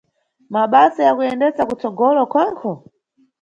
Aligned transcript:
Mabasa 0.53 0.99
ya 1.05 1.13
kuyendesa 1.15 1.61
kutsogolo 1.69 2.21
khonkho? 2.31 2.71